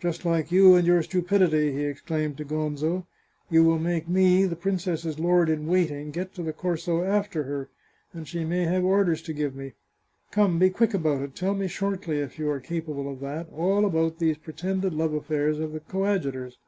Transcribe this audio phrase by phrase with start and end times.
[0.00, 3.06] "Just like you and your stupidity," he exclaimed to Gonzo."
[3.50, 7.70] You will make me, the princess's lord in waiting, get to the Corso after her,
[8.12, 9.72] and she may have orders to give me.
[10.30, 13.86] Come, be quick about it; tell me shortly, if you are capable of that, all
[13.86, 16.58] about these pretended love aflfairs of the coadjutor's."